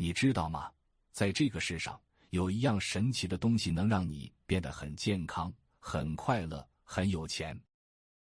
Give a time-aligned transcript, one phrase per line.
[0.00, 0.70] 你知道吗？
[1.10, 2.00] 在这个世上，
[2.30, 7.60] 有一样神奇的东西能让你变得很健康、很快乐、很有钱。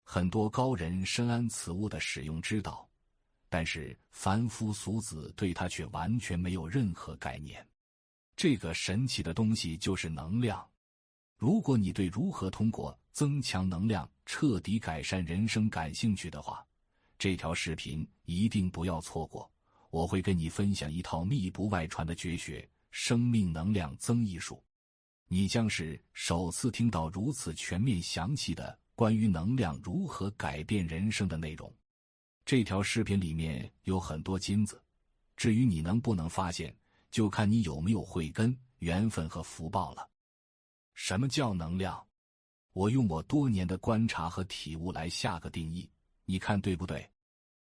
[0.04, 2.88] 很多高人深谙此物的使用之道，
[3.48, 7.66] 但是凡夫俗子对它却完全没有任何概念。
[8.36, 10.64] 这个神奇的东西就是能量。
[11.36, 16.64] 如果你对如何通过增强能量彻底改善人生感兴趣的话，
[17.18, 19.50] 这条视频一定不要错过。
[19.94, 24.60] 我会跟你分享一套密不外传的绝学——生命能量增益术。
[25.28, 28.76] 你将是首次听到如此全面详细的。
[28.96, 31.72] 关于能量如何改变人生的内容，
[32.44, 34.82] 这条视频里面有很多金子。
[35.36, 36.76] 至于你能不能发现，
[37.12, 40.08] 就看你有没有慧根、缘分和福报了。
[40.94, 42.04] 什么叫能量？
[42.72, 45.88] 我用我多年的观察和体悟来下个定义，
[46.24, 47.08] 你看对不对？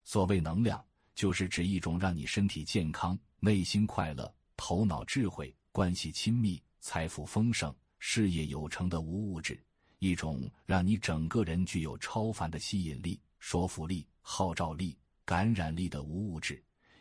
[0.06, 9.62] 所谓能量，就是指一种让你身体健康、内心快乐、头脑智慧、关系亲密、财富丰盛、事业有成的无物质。
[10.00, 16.56] 一种让你整个人具有超凡的吸引力、说服力、号召力、感染力的无物质；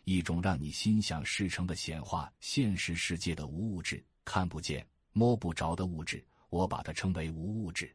[0.04, 7.92] 一种让你心想事成的显化现实世界的无物质，看不见、摸不着的物质，我把它称为无物质。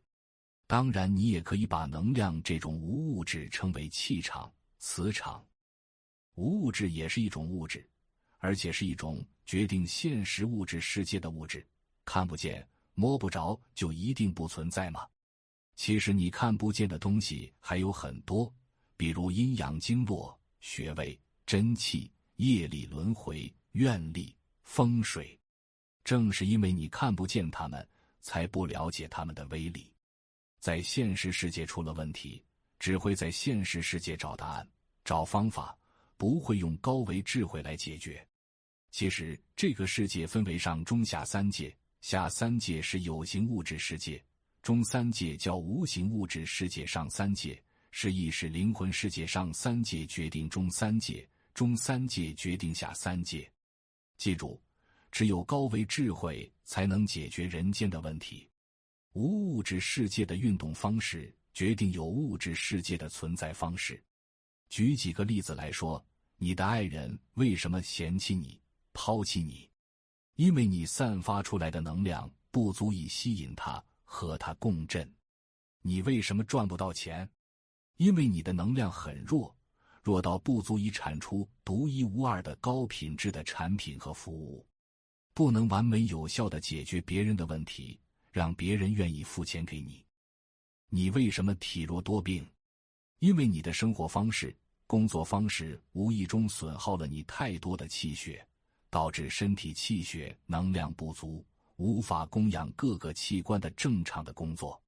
[0.66, 5.42] 当然，你也可以把能量这种无物质称为气场、磁场。
[6.38, 7.86] 无物质也是一种物质，
[8.38, 11.66] 而且是一种决定现实物质世界的物质，
[12.06, 12.66] 看不见。
[13.00, 15.08] 摸不着就一定不存在吗？
[15.76, 18.52] 其实你看不见的东西还有很多，
[18.96, 25.40] 比如阴阳经络、穴位、真气、业力轮回、愿力、风水。
[26.04, 27.88] 正是因为你看不见它们，
[28.20, 29.94] 才不了解它们的威力。
[30.60, 32.44] 在现实世界出了问题，
[32.80, 34.68] 只会在现实世界找答案、
[35.06, 35.78] 找方法，
[36.18, 38.28] 不会用高维智慧来解决。
[38.92, 41.76] 其实这个世界分为上中下三界。
[42.02, 44.24] 下三界是有形物质世界，
[44.62, 47.62] 中三界叫无形物质世界，上三界
[47.92, 49.26] 是意识灵魂世界。
[49.26, 53.50] 上三界决定中三界，中三界决定下三界。
[54.18, 54.62] 记住，
[55.12, 58.48] 只有高维智慧才能解决人间的问题。
[59.14, 64.02] 无物质世界的运动方式决定有物质世界的存在方式。
[64.70, 66.04] 举几个例子来说，
[66.38, 68.60] 你的爱人为什么嫌弃你、
[68.94, 69.70] 抛弃你？
[70.36, 75.12] 因为你散发出来的能量不足以吸引他和他共振，
[75.82, 77.28] 你为什么赚不到钱？
[77.98, 79.56] 因为你的能量很弱，
[80.04, 84.64] 弱到不足以产出独一无二的高品质的产品和服务，
[85.34, 88.00] 不能完美有效的解决别人的问题，
[88.30, 90.06] 让别人愿意付钱给你。
[90.90, 92.48] 你为什么体弱多病？
[93.20, 94.56] 因为你的生活方式、
[94.86, 98.46] 工作方式无意中损耗了你太多的气血。
[98.90, 101.46] 导致身体气血能量不足，
[101.76, 104.82] 无法供养各个器官的正常的工作。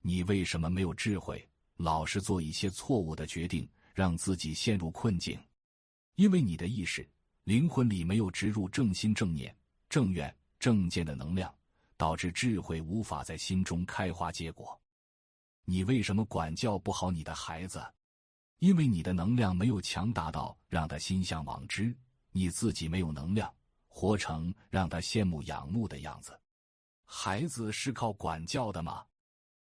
[0.00, 1.46] 你为什么没有智慧，
[1.76, 5.38] 老是做一些错误的决定，让自己陷入困境？
[6.14, 7.06] 因为你的意识、
[7.44, 9.54] 灵魂里没有植入正心、正念、
[9.88, 11.52] 正愿、正见的能量，
[11.96, 14.80] 导致智慧无法在心中开花结果。
[15.64, 17.82] 你为什么管教不好你的孩子？
[18.58, 21.96] 因为你的能量没有强大到让他心向往之。
[22.30, 23.52] 你自己没有能量，
[23.88, 26.38] 活成让他羡慕仰慕的样子。
[27.04, 29.04] 孩子是靠管教的吗？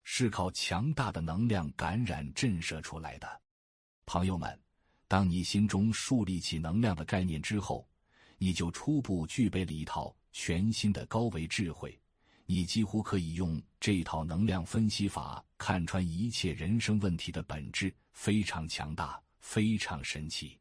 [0.03, 3.41] 是靠强大的能量感染震慑出来的。
[4.05, 4.59] 朋友们，
[5.07, 7.87] 当你心中树立起能量的概念之后，
[8.37, 11.97] 你就初步具备了一套全新的高维智慧。
[12.45, 20.59] 你几乎可以用这套能量分析法看穿一切人生问题的本质，非常强大，非常神奇。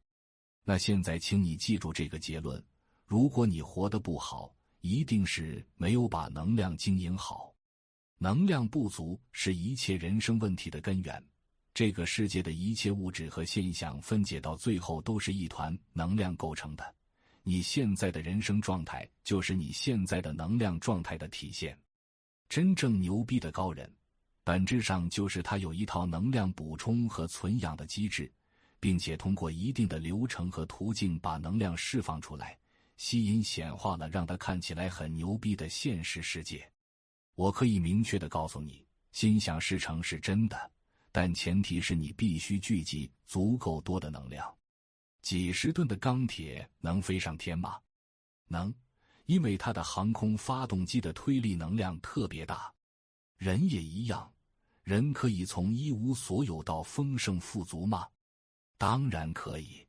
[0.63, 2.63] 那现在，请你记住这个结论：
[3.05, 7.53] 如果你活得不好，一定是没有把能量经营好。
[8.17, 11.21] 能量不足是一切人生问题的根源。
[11.73, 16.95] 这个世界的一切物质和现象分解到最后都是一团能量构成的。
[17.43, 21.77] 你现在的人生状态就是你现在的能量状态的体现。
[22.49, 23.91] 真正牛逼的高人，
[24.43, 28.31] 本质上就是他有一套能量补充和存养的机制。
[28.83, 32.59] 并且通过一定的流程和途径把能量释放出来，
[32.97, 36.69] 吸引显化了让他看起来很牛逼的现实世界。
[37.35, 40.69] 我可以明确的告诉你，心想事成是真的，
[41.13, 44.53] 但前提是你必须聚集足够多的能量。
[45.23, 47.79] 几十吨的钢铁能飞上天吗？
[48.49, 48.71] 能，
[49.25, 52.71] 因为它的航空发动机的推力能量特别大。
[53.37, 54.29] 人也一样，
[54.83, 58.05] 人可以从一无所有到丰盛富足吗？
[58.77, 59.87] 当然可以，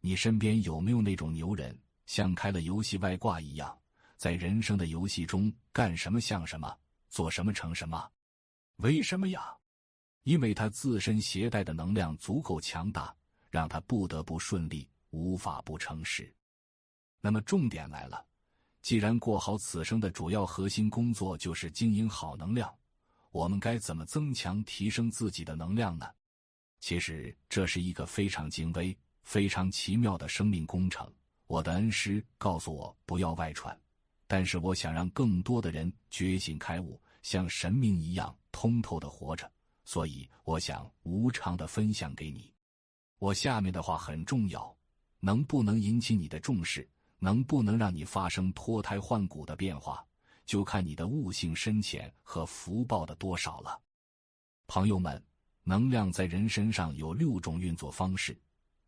[0.00, 1.78] 你身边有没有那种牛人？
[2.06, 3.78] 像开了游戏外挂一样，
[4.16, 6.74] 在人生的游戏中干什么像什么，
[7.10, 8.10] 做什么成什么。
[8.76, 9.54] 为什么呀？
[10.22, 13.14] 因为他自身携带的能量足够强大，
[13.52, 16.34] 让他不得不顺利，无法不成事。
[17.20, 18.24] 那么重点来了，
[18.80, 22.74] 既然过好此生的主要核心工作就是经营好能量，
[23.30, 26.08] 我们该怎么增强提升自己的能量呢？
[26.80, 31.06] 其实这是一个非常精微、非常奇妙的生命工程。
[31.46, 33.78] 我的恩师告诉我不要外传，
[34.26, 39.52] 但是我想让更多的人觉醒开悟，像神明一样通透的活着，
[39.84, 42.50] 所以我想无偿的分享给你。
[43.22, 44.76] 我下面的话很重要，
[45.20, 46.88] 能不能引起你的重视？
[47.20, 50.04] 能不能让你发生脱胎换骨的变化，
[50.44, 53.80] 就看你的悟性深浅和福报的多少了。
[54.66, 55.22] 朋友们，
[55.62, 58.36] 能量在人身上有六种运作方式。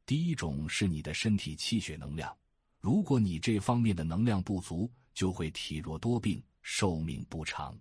[0.04, 2.36] 第一种是你的身体气血能量，
[2.80, 7.78] 如果你这方面的能量不足，就会体弱多病，寿命不长。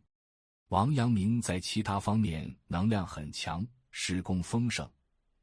[0.67, 4.87] 王阳明在其他方面能量很强，施功丰盛，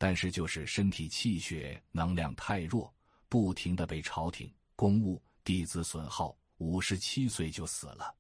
[0.00, 2.90] 但是就是身体气血能量太弱，
[3.28, 4.50] 不停的被朝廷。
[4.74, 8.16] 公务弟子损耗，五十七岁就死了。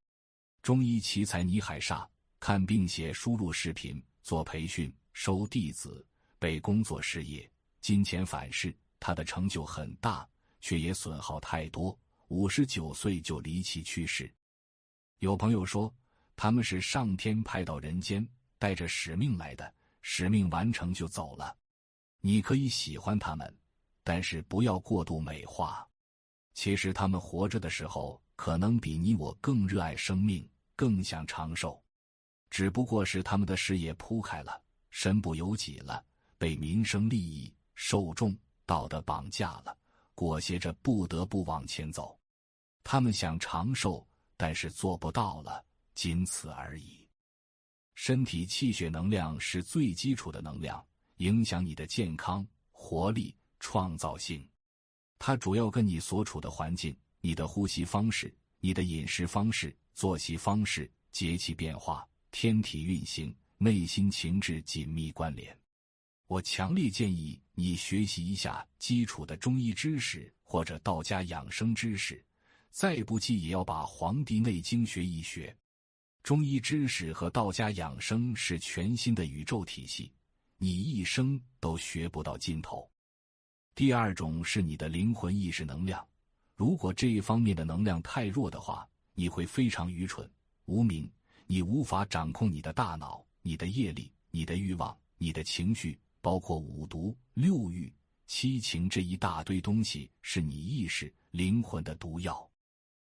[0.60, 2.06] 中医奇才倪海厦
[2.38, 6.04] 看病写输入视频做培训收弟子
[6.38, 7.50] 被工作事业
[7.80, 10.28] 金钱反噬，他的成就很大，
[10.60, 11.98] 却也损耗太多，
[12.28, 14.30] 五十九岁就离奇去世。
[15.20, 15.90] 有朋友说
[16.36, 18.28] 他们是上天派到人间
[18.58, 19.72] 带着使命来的，
[20.02, 21.56] 使命完成就走了。
[22.20, 23.56] 你可以喜欢他们，
[24.02, 25.86] 但是不要过度美化。
[26.52, 30.46] 其实他们活着的时候，可能比你我更热爱生命，
[30.76, 31.82] 更想长寿，
[32.50, 36.04] 只不过是他们的事业铺开了，身不由己了，
[36.36, 38.36] 被民生利益、受众、
[38.66, 39.76] 道德绑架了，
[40.14, 42.18] 裹挟着不得不往前走。
[42.84, 44.06] 他们想长寿，
[44.36, 45.64] 但是做不到了，
[45.94, 47.08] 仅此而已。
[47.94, 50.84] 身体气血能量是最基础的能量，
[51.20, 54.46] 影响你的健康、活力、创造性。
[55.18, 65.54] 它主要跟你所处的环境、你的呼吸方式、你的饮食方式、作息方式、节气变化、天体运行、内心情志紧密关联。
[66.26, 72.24] 我强烈建议你学习一下基础的中医知识或者道家养生知识，
[72.70, 75.54] 再不济也要把《黄帝内经》学一学。
[76.22, 80.10] 中医知识和道家养生是全新的宇宙体系，
[80.62, 82.86] 你一生都学不到尽头。
[83.74, 86.06] 第二种是你的灵魂意识能量，
[86.54, 90.30] 如果这一方面的能量太弱的话，你会非常愚蠢、
[90.66, 91.10] 无名，
[91.46, 97.90] 你无法掌控你的大脑、你的业力、你的欲望、你的情绪，包括五毒、六欲、
[98.26, 102.46] 七情这一大堆东西，是你意识、灵魂的毒药，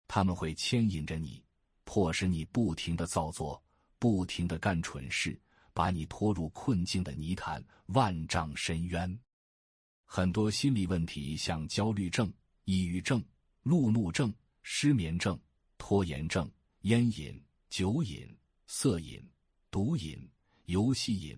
[0.07, 1.43] 他们会牵引着你，
[1.83, 3.61] 迫使你不停的造作，
[3.99, 5.37] 不停的干蠢事，
[5.73, 9.19] 把你拖入困境的泥潭、万丈深渊。
[10.05, 12.31] 很多心理问题，像焦虑症、
[12.65, 13.23] 抑郁症、
[13.63, 15.39] 路怒症、失眠症、
[15.77, 16.51] 拖延症、
[16.81, 18.27] 烟瘾、酒瘾、
[18.67, 19.23] 色瘾、
[19.69, 20.29] 毒瘾、
[20.65, 21.37] 游戏瘾，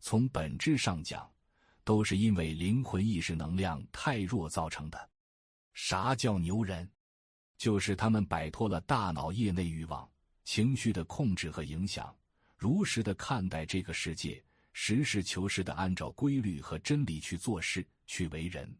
[0.00, 1.30] 从本质上讲，
[1.84, 5.10] 都是因为灵魂意识能量太弱造成的。
[5.74, 6.88] 啥叫牛人？
[7.56, 10.08] 就是他们摆脱了大脑业内欲望、
[10.44, 12.14] 情绪的控制和影响，
[12.64, 14.42] 如实的看待这个世界，
[14.72, 17.86] 实事求是的按照规律和真理去做事。
[18.06, 18.74] 去为人，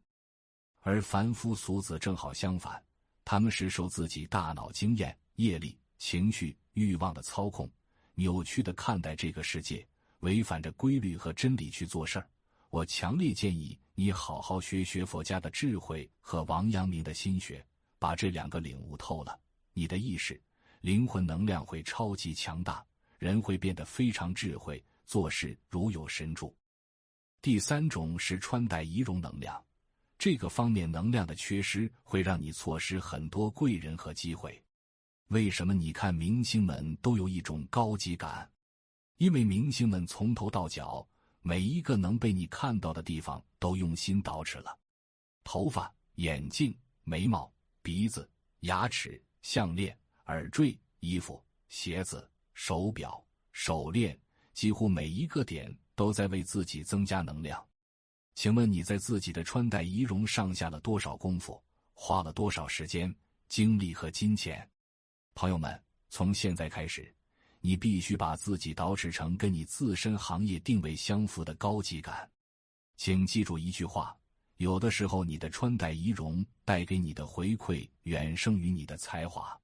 [0.80, 2.82] 而凡夫俗子正好相反，
[3.26, 7.70] 他们是受自己大脑经验、业力、情绪、欲望的操控，
[8.14, 9.86] 扭曲的看待这个世界，
[10.20, 12.26] 违反着规律和真理去做事儿。
[12.70, 17.62] 我强烈建议你好好学学佛家的智慧和王阳明的心学，
[17.98, 19.38] 把这两个领悟透了，
[19.74, 20.40] 你的意识、
[20.80, 22.82] 灵魂能量会超级强大，
[23.24, 26.54] 人会变得非常智慧，做事如有神助。
[27.40, 29.64] 第三种是穿戴仪容能量，
[30.18, 34.62] 这个方面能量的缺失会让你错失很多贵人和机会。
[35.28, 35.72] 为什么？
[35.72, 38.46] 你看明星们都有一种高级感，
[39.16, 41.08] 因为明星们从头到脚
[41.40, 44.78] 每一个能被你看到的地方都用心捯饬了，
[45.44, 47.50] 头发、眼镜、眉毛、
[47.80, 48.28] 鼻子、
[48.60, 54.18] 牙齿、项链、耳坠、衣服、鞋子、手表、手链，
[54.54, 55.76] 几乎每一个点。
[55.96, 57.64] 都在为自己增加能量，
[58.34, 63.14] 请问你在自己的穿戴仪容上下了多少功夫，花了多少时间、
[63.48, 64.68] 精力和金钱？
[65.36, 67.14] 朋友们，从现在开始，
[67.60, 72.28] 你必须把自己捯饬成跟你自身行业定位相符的高级感。
[72.96, 74.12] 请记住一句话：
[74.56, 79.56] 有的时候，你的穿戴仪容带给你的回馈远胜于你的才华。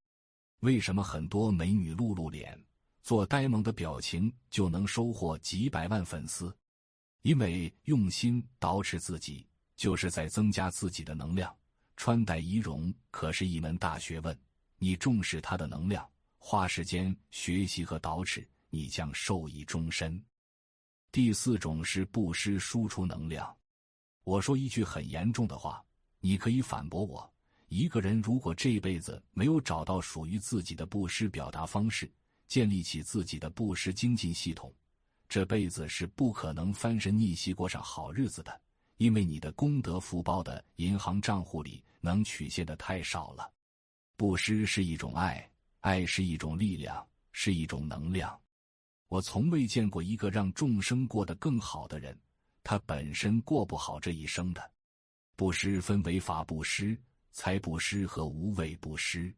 [0.60, 2.56] 为什么很多美女露露脸、
[3.02, 6.54] 做呆萌的表情就能收获几百万粉丝？
[7.22, 11.54] 因为用心捯饬自己，就是在增加自己的能量。
[11.96, 14.38] 穿戴仪容可是一门大学问，
[14.78, 20.22] 你重视它的能量，花时间学习和捯饬，你将受益终身。
[21.12, 23.54] 第四种是布施输出能量。
[24.24, 25.84] 我说一句很严重的话，
[26.20, 27.30] 你可以反驳我：
[27.68, 32.10] 一个人如果这辈子没有找到属于自己的布施表达方式，
[32.50, 34.74] 建立起自己的布施精进系统，
[35.28, 38.60] 这辈子是不可能翻身逆袭过上好日子的。
[38.96, 43.48] 因为你的功德福报的银行账户里能取现的太少了。
[44.16, 48.36] 布施是一种爱，爱是一种力量，是一种能量。
[49.06, 52.18] 我从未见过一个让众生过得更好的人。
[52.64, 54.70] 他本身过不好这一生的，
[55.36, 59.32] 布施分为法布施、财布施和无畏布施。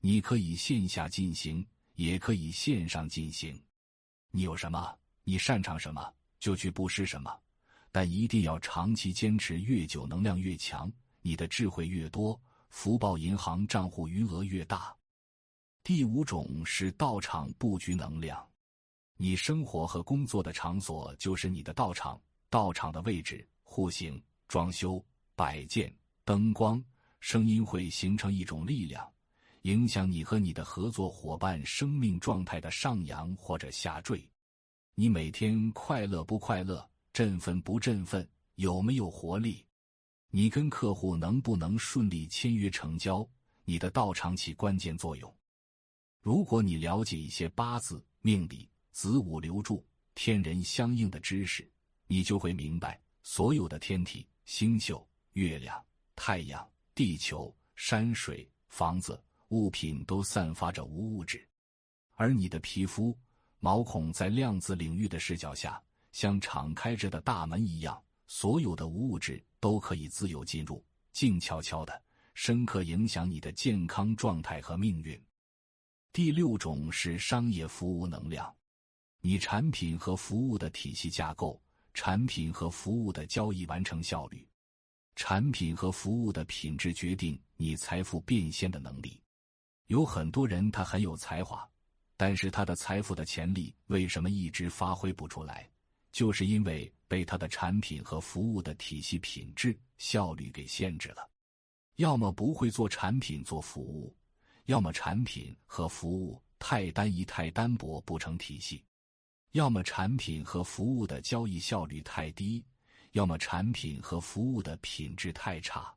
[0.00, 1.64] 你可以线下进行，
[2.00, 3.62] 也可以线上进行。
[4.30, 7.30] 你有什么，你擅长什么，就去布施什么，
[7.92, 9.60] 但一定要长期坚持。
[9.60, 10.90] 越久，能量越强，
[11.20, 12.40] 你的智慧越多，
[12.70, 14.96] 福报银行账户余额越大。
[15.84, 18.48] 第五种是道场布局能量，
[19.18, 22.18] 你生活和工作的场所就是你的道场。
[22.48, 25.04] 道场的位置、户型、装修、
[25.34, 26.82] 摆件、灯光、
[27.20, 29.06] 声音会形成一种力量，
[29.62, 34.26] 影响你和你的合作伙伴生命状态的上扬或者下坠。
[34.94, 36.88] 你每天快乐不快乐？
[37.12, 38.26] 振奋不振奋？
[38.54, 39.64] 有没有活力？
[40.30, 43.28] 你跟客户能不能顺利签约成交？
[43.64, 45.34] 你的道场起关键作用。
[46.20, 51.68] 如果你了解一些八字、命理、子午流注、天人相应的知识。
[52.06, 55.80] 你就会明白，所有的天体、星宿、月亮、
[56.16, 61.46] 太阳、地球、山水、房子、物品都散发着无物质，
[62.14, 63.16] 而你的皮肤、
[63.60, 65.80] 毛孔在量子领域的视角下，
[66.12, 72.02] 像敞开着的大门一样，所有的无物质都可以自由进入，静悄悄的，
[72.34, 75.20] 深刻影响你的健康状态和命运。
[76.12, 78.52] 第六种是商业服务能量，
[79.20, 81.60] 你产品和服务的体系架构。
[81.92, 84.48] 产品和服务的交易完成效率，
[85.16, 89.20] 产品和服务的品质决定你财富变现的能力。
[89.90, 91.68] 有很多人他很有才华，
[92.16, 95.68] 但是他的财富的潜力为什么一直发挥不出来？
[96.12, 101.28] 就是因为被他的产品和服务的体系品质效率给限制了。
[101.96, 104.14] 要么不会做产品做服务，
[104.66, 108.84] 要么产品和服务太单一太单薄不成体系。
[109.50, 112.64] 要么产品和服务的交易效率太低，
[113.10, 115.92] 要么产品和服务的品质太差。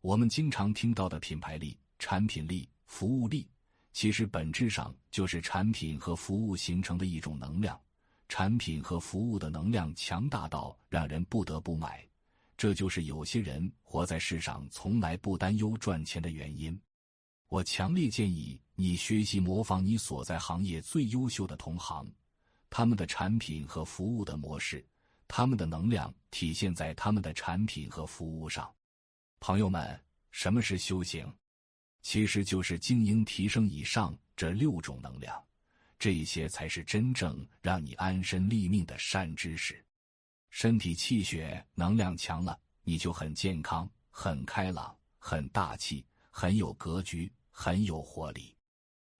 [0.00, 3.48] 我们经常听到的品牌力、产品力、服务力，
[3.92, 7.78] 其实本质上就是产品和服务形成的一种能量。
[8.28, 12.04] 产品和服务的能量强大到让人不得不买，
[12.56, 16.78] 这就是有些人活在世上从来不担忧赚钱的原因。
[17.48, 22.10] 我强烈建议你学习模仿你所在行业最优秀的同行。
[22.68, 24.86] 他们的产品和服务的模式，
[25.26, 28.70] 他们的能量体现在他们的产品和服务上。
[29.40, 29.98] 朋友们，
[30.30, 31.26] 什么是修行？
[32.08, 35.38] 其实就是经营提升以上这六种能量，
[35.98, 39.84] 这些才是真正让你安身立命的善知识。
[40.48, 48.56] 身体气血能量强了，你就很健康、很开朗、很大气、很有格局、很有活力。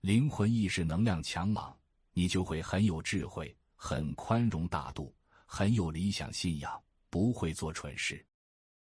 [0.01, 1.77] 灵魂意识能量强了。
[2.15, 5.15] 你就会很有智慧，很宽容大度，
[5.45, 8.25] 很有理想信仰，不会做蠢事。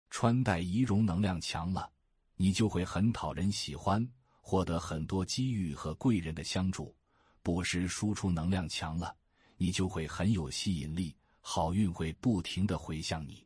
[0.09, 1.91] 穿戴仪容能量强了，
[2.37, 4.07] 你就会很讨人喜欢，
[4.39, 6.95] 获得很多机遇和贵人的相助。
[7.43, 9.13] 布施输出能量强了，
[9.57, 13.45] 你就会很有吸引力，好运会不停的回向你。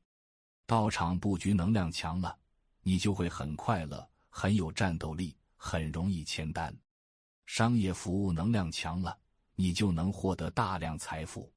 [0.68, 2.38] 道场布局能量强了，
[2.84, 6.72] 你就会很快乐，很有战斗力，很容易签单。
[7.48, 9.18] 商业服务能量强了。
[9.56, 11.54] 你就能获得大量财富。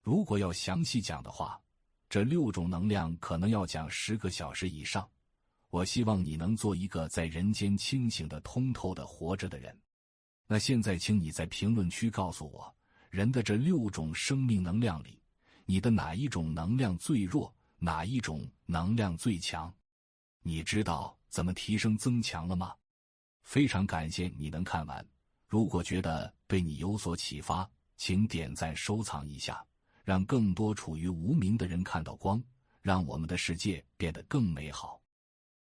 [0.00, 1.60] 如果要详细讲的话，
[2.08, 5.08] 这六种能量可能要讲十个小时以上。
[5.76, 9.78] 我希望你能做一个在人间清醒的、通透的活着的人。
[10.46, 12.74] 那现在，请你在评论区告诉我，
[13.10, 15.20] 人的这六种生命能量里，
[15.66, 19.70] 你的哪一种能量最弱，哪一种能量最强？
[20.40, 22.74] 你知道怎么提升增强了吗？
[23.42, 25.06] 非常感谢你能看完。
[25.46, 29.62] 如果觉得对你有所启发，请点赞收藏一下，
[30.04, 32.42] 让更多处于无名的人看到光。
[32.80, 34.98] 让我们的世界变得更美好。